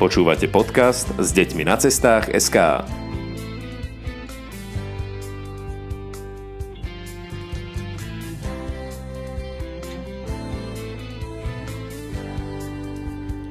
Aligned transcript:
Počúvate 0.00 0.48
podcast 0.48 1.12
s 1.20 1.28
deťmi 1.36 1.68
na 1.68 1.76
cestách 1.76 2.32
SK. 2.32 2.88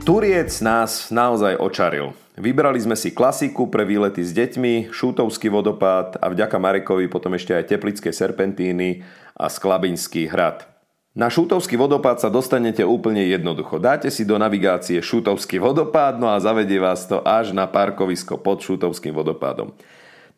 Turiec 0.02 0.50
nás 0.66 1.14
naozaj 1.14 1.54
očaril. 1.62 2.18
Vybrali 2.34 2.82
sme 2.82 2.98
si 2.98 3.14
klasiku 3.14 3.70
pre 3.70 3.86
výlety 3.86 4.26
s 4.26 4.34
deťmi, 4.34 4.90
Šútovský 4.90 5.54
vodopád 5.54 6.18
a 6.18 6.34
vďaka 6.34 6.58
Marekovi 6.58 7.06
potom 7.14 7.38
ešte 7.38 7.54
aj 7.54 7.78
Teplické 7.78 8.10
serpentíny 8.10 9.06
a 9.38 9.54
Sklabiňský 9.54 10.34
hrad. 10.34 10.79
Na 11.18 11.26
Šútovský 11.26 11.74
vodopád 11.74 12.22
sa 12.22 12.30
dostanete 12.30 12.86
úplne 12.86 13.26
jednoducho. 13.26 13.82
Dáte 13.82 14.14
si 14.14 14.30
do 14.30 14.38
navigácie 14.38 15.02
Šútovský 15.02 15.58
vodopád, 15.58 16.22
no 16.22 16.30
a 16.30 16.38
zavedie 16.38 16.78
vás 16.78 17.10
to 17.10 17.26
až 17.26 17.50
na 17.50 17.66
parkovisko 17.66 18.38
pod 18.38 18.62
Šútovským 18.62 19.18
vodopádom. 19.18 19.74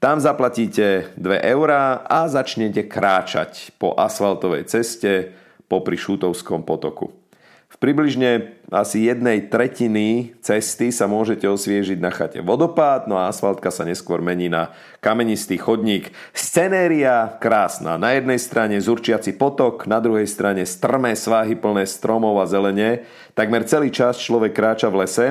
Tam 0.02 0.18
zaplatíte 0.18 1.14
2 1.20 1.44
eurá 1.54 2.02
a 2.08 2.26
začnete 2.32 2.88
kráčať 2.88 3.76
po 3.78 3.94
asfaltovej 3.94 4.66
ceste 4.66 5.36
popri 5.68 6.00
Šútovskom 6.00 6.64
potoku. 6.66 7.21
V 7.72 7.80
približne 7.80 8.60
asi 8.68 9.08
jednej 9.08 9.48
tretiny 9.48 10.36
cesty 10.44 10.92
sa 10.92 11.08
môžete 11.08 11.48
osviežiť 11.48 12.04
na 12.04 12.12
chate 12.12 12.44
vodopád, 12.44 13.08
no 13.08 13.16
a 13.16 13.32
asfaltka 13.32 13.72
sa 13.72 13.88
neskôr 13.88 14.20
mení 14.20 14.52
na 14.52 14.76
kamenistý 15.00 15.56
chodník. 15.56 16.12
Scenéria 16.36 17.40
krásna. 17.40 17.96
Na 17.96 18.12
jednej 18.12 18.44
strane 18.44 18.76
zurčiaci 18.76 19.40
potok, 19.40 19.88
na 19.88 20.04
druhej 20.04 20.28
strane 20.28 20.68
strmé 20.68 21.16
svahy 21.16 21.56
plné 21.56 21.88
stromov 21.88 22.44
a 22.44 22.46
zelene. 22.46 23.08
Takmer 23.40 23.64
celý 23.64 23.88
čas 23.88 24.20
človek 24.20 24.52
kráča 24.52 24.92
v 24.92 25.08
lese. 25.08 25.28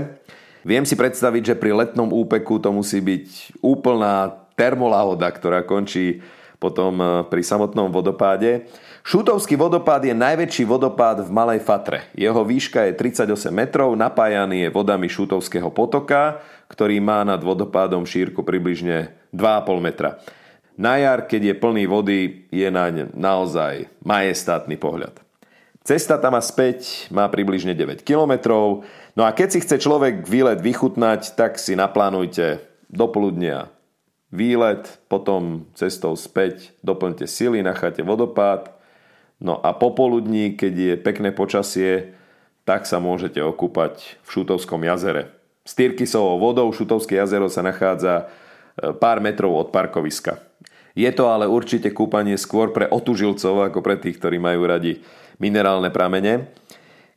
Viem 0.64 0.88
si 0.88 0.96
predstaviť, 0.96 1.52
že 1.52 1.60
pri 1.60 1.76
letnom 1.76 2.08
úpeku 2.08 2.56
to 2.56 2.72
musí 2.72 3.04
byť 3.04 3.60
úplná 3.60 4.48
termolahoda, 4.56 5.28
ktorá 5.28 5.60
končí 5.64 6.24
potom 6.60 7.00
eh, 7.00 7.08
pri 7.26 7.40
samotnom 7.40 7.88
vodopáde. 7.88 8.68
Šútovský 9.00 9.56
vodopád 9.56 10.04
je 10.04 10.12
najväčší 10.12 10.68
vodopád 10.68 11.24
v 11.24 11.32
Malej 11.32 11.64
Fatre. 11.64 12.12
Jeho 12.12 12.44
výška 12.44 12.84
je 12.84 12.92
38 12.92 13.48
metrov, 13.48 13.96
napájaný 13.96 14.68
je 14.68 14.70
vodami 14.70 15.08
Šútovského 15.08 15.72
potoka, 15.72 16.44
ktorý 16.68 17.00
má 17.00 17.24
nad 17.24 17.40
vodopádom 17.40 18.04
šírku 18.04 18.44
približne 18.44 19.16
2,5 19.32 19.80
metra. 19.80 20.20
Na 20.76 21.00
jar, 21.00 21.24
keď 21.24 21.52
je 21.52 21.54
plný 21.56 21.84
vody, 21.88 22.18
je 22.52 22.68
naň 22.68 23.12
naozaj 23.16 23.88
majestátny 24.04 24.76
pohľad. 24.76 25.16
Cesta 25.80 26.20
tam 26.20 26.36
a 26.36 26.44
späť 26.44 27.08
má 27.08 27.24
približne 27.32 27.72
9 27.72 28.04
km, 28.04 28.52
no 29.16 29.24
a 29.24 29.32
keď 29.32 29.48
si 29.48 29.58
chce 29.64 29.80
človek 29.80 30.28
výlet 30.28 30.60
vychutnať, 30.60 31.40
tak 31.40 31.56
si 31.56 31.72
naplánujte 31.72 32.60
do 32.92 33.08
poludnia 33.08 33.72
výlet, 34.30 34.86
potom 35.10 35.66
cestou 35.74 36.14
späť 36.14 36.74
doplňte 36.86 37.26
sily 37.26 37.62
na 37.62 37.74
chate 37.74 38.02
vodopád, 38.02 38.80
No 39.40 39.56
a 39.56 39.72
popoludní, 39.72 40.52
keď 40.52 40.72
je 40.76 40.94
pekné 41.00 41.32
počasie, 41.32 42.12
tak 42.68 42.84
sa 42.84 43.00
môžete 43.00 43.40
okúpať 43.40 44.20
v 44.20 44.28
Šutovskom 44.28 44.84
jazere. 44.84 45.32
S 45.64 45.72
Tyrkisovou 45.72 46.36
vodou 46.36 46.68
Šutovské 46.68 47.16
jazero 47.16 47.48
sa 47.48 47.64
nachádza 47.64 48.28
e, 48.28 48.92
pár 49.00 49.24
metrov 49.24 49.56
od 49.56 49.68
parkoviska. 49.72 50.44
Je 50.92 51.08
to 51.16 51.32
ale 51.32 51.48
určite 51.48 51.88
kúpanie 51.88 52.36
skôr 52.36 52.68
pre 52.76 52.84
otužilcov 52.84 53.72
ako 53.72 53.80
pre 53.80 53.96
tých, 53.96 54.20
ktorí 54.20 54.36
majú 54.36 54.68
radi 54.68 55.00
minerálne 55.40 55.88
pramene. 55.88 56.52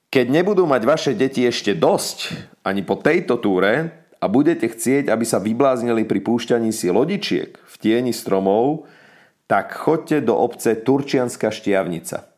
Keď 0.08 0.26
nebudú 0.32 0.64
mať 0.64 0.82
vaše 0.88 1.12
deti 1.12 1.44
ešte 1.44 1.76
dosť 1.76 2.32
ani 2.64 2.88
po 2.88 2.96
tejto 2.96 3.36
túre 3.44 4.03
a 4.24 4.32
budete 4.32 4.72
chcieť, 4.72 5.12
aby 5.12 5.28
sa 5.28 5.44
vybláznili 5.44 6.08
pri 6.08 6.24
púšťaní 6.24 6.72
si 6.72 6.88
lodičiek 6.88 7.60
v 7.60 7.76
tieni 7.76 8.16
stromov, 8.16 8.88
tak 9.52 9.76
choďte 9.76 10.24
do 10.24 10.40
obce 10.40 10.80
Turčianská 10.80 11.52
štiavnica. 11.52 12.32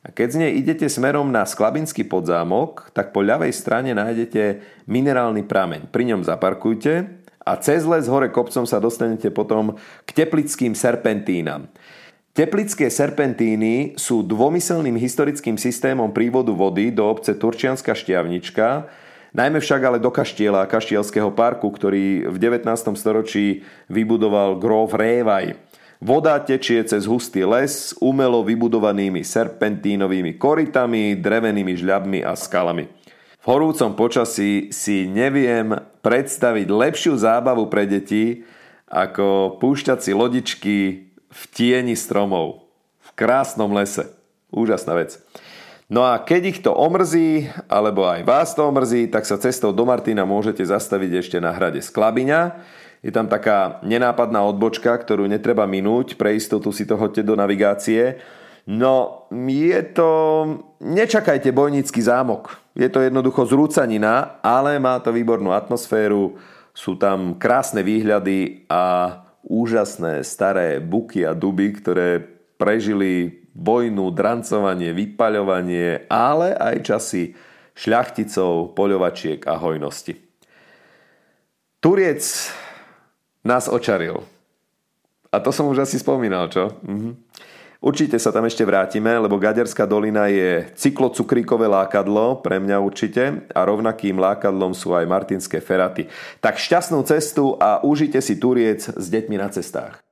A 0.00 0.08
keď 0.08 0.28
z 0.32 0.36
nej 0.40 0.52
idete 0.56 0.88
smerom 0.88 1.28
na 1.28 1.44
Sklabinský 1.44 2.08
podzámok, 2.08 2.88
tak 2.96 3.12
po 3.12 3.20
ľavej 3.20 3.52
strane 3.52 3.92
nájdete 3.92 4.64
minerálny 4.88 5.44
prameň. 5.44 5.92
Pri 5.92 6.08
ňom 6.08 6.24
zaparkujte 6.24 7.04
a 7.44 7.52
cez 7.60 7.84
les 7.84 8.08
hore 8.08 8.32
kopcom 8.32 8.64
sa 8.64 8.80
dostanete 8.80 9.28
potom 9.28 9.76
k 10.08 10.10
teplickým 10.16 10.72
serpentínam. 10.72 11.68
Teplické 12.32 12.88
serpentíny 12.88 13.96
sú 13.96 14.24
dvomyselným 14.24 14.96
historickým 14.96 15.60
systémom 15.60 16.12
prívodu 16.12 16.52
vody 16.52 16.92
do 16.92 17.04
obce 17.04 17.36
Turčianská 17.36 17.92
štiavnička, 17.92 18.88
najmä 19.34 19.58
však 19.58 19.80
ale 19.82 19.98
do 19.98 20.12
kaštiela 20.12 20.68
Kaštielského 20.68 21.32
parku, 21.32 21.72
ktorý 21.72 22.30
v 22.30 22.36
19. 22.38 22.68
storočí 22.94 23.64
vybudoval 23.90 24.60
Grof 24.60 24.92
Révaj. 24.94 25.56
Voda 25.96 26.36
tečie 26.44 26.84
cez 26.84 27.08
hustý 27.08 27.48
les 27.48 27.96
umelo 28.04 28.44
vybudovanými 28.44 29.24
serpentínovými 29.24 30.36
koritami, 30.36 31.16
drevenými 31.16 31.72
žľabmi 31.72 32.20
a 32.20 32.36
skalami. 32.36 32.84
V 33.40 33.44
horúcom 33.48 33.96
počasí 33.96 34.68
si 34.74 35.08
neviem 35.08 35.72
predstaviť 36.04 36.66
lepšiu 36.68 37.16
zábavu 37.16 37.72
pre 37.72 37.88
deti, 37.88 38.44
ako 38.90 39.56
púšťať 39.56 39.98
si 40.02 40.12
lodičky 40.12 40.76
v 41.32 41.42
tieni 41.54 41.96
stromov. 41.96 42.68
V 43.00 43.10
krásnom 43.16 43.72
lese. 43.72 44.12
Úžasná 44.52 45.00
vec. 45.00 45.16
No 45.86 46.02
a 46.02 46.18
keď 46.18 46.42
ich 46.50 46.58
to 46.66 46.74
omrzí, 46.74 47.46
alebo 47.70 48.10
aj 48.10 48.26
vás 48.26 48.58
to 48.58 48.66
omrzí, 48.66 49.06
tak 49.06 49.22
sa 49.22 49.38
cestou 49.38 49.70
do 49.70 49.86
Martina 49.86 50.26
môžete 50.26 50.66
zastaviť 50.66 51.22
ešte 51.22 51.38
na 51.38 51.54
hrade 51.54 51.78
Sklabiňa, 51.78 52.58
je 53.06 53.14
tam 53.14 53.30
taká 53.30 53.78
nenápadná 53.86 54.42
odbočka, 54.42 54.90
ktorú 54.90 55.30
netreba 55.30 55.62
minúť, 55.62 56.18
pre 56.18 56.34
istotu 56.34 56.74
si 56.74 56.82
to 56.82 56.98
hoďte 56.98 57.22
do 57.22 57.38
navigácie. 57.38 58.18
No, 58.66 59.30
je 59.30 59.78
to... 59.94 60.10
Nečakajte 60.82 61.54
bojnícky 61.54 62.02
zámok. 62.02 62.58
Je 62.74 62.90
to 62.90 62.98
jednoducho 62.98 63.46
zrúcanina, 63.46 64.42
ale 64.42 64.82
má 64.82 64.98
to 64.98 65.14
výbornú 65.14 65.54
atmosféru, 65.54 66.34
sú 66.74 66.98
tam 66.98 67.38
krásne 67.38 67.86
výhľady 67.86 68.66
a 68.66 69.16
úžasné 69.46 70.26
staré 70.26 70.82
buky 70.82 71.22
a 71.22 71.30
duby, 71.30 71.78
ktoré 71.78 72.26
prežili 72.58 73.45
vojnu, 73.56 74.12
drancovanie, 74.12 74.92
vypaľovanie, 74.92 76.04
ale 76.12 76.52
aj 76.52 76.76
časy 76.84 77.32
šľachticov, 77.76 78.76
poľovačiek 78.76 79.44
a 79.48 79.56
hojnosti. 79.56 80.16
Turiec 81.80 82.22
nás 83.44 83.68
očaril. 83.68 84.24
A 85.32 85.36
to 85.40 85.52
som 85.52 85.68
už 85.68 85.84
asi 85.84 85.96
spomínal, 86.00 86.48
čo? 86.52 86.76
Mhm. 86.84 87.24
Určite 87.76 88.16
sa 88.16 88.32
tam 88.32 88.48
ešte 88.48 88.64
vrátime, 88.64 89.20
lebo 89.20 89.36
Gaderská 89.36 89.84
dolina 89.84 90.32
je 90.32 90.64
cyklocukríkové 90.74 91.68
lákadlo, 91.68 92.40
pre 92.40 92.56
mňa 92.56 92.80
určite, 92.80 93.46
a 93.52 93.60
rovnakým 93.68 94.16
lákadlom 94.16 94.72
sú 94.72 94.96
aj 94.96 95.04
martinské 95.04 95.60
feraty. 95.60 96.08
Tak 96.40 96.56
šťastnú 96.56 97.04
cestu 97.04 97.54
a 97.60 97.84
užite 97.84 98.18
si 98.24 98.40
turiec 98.40 98.80
s 98.80 99.06
deťmi 99.12 99.36
na 99.36 99.52
cestách. 99.52 100.05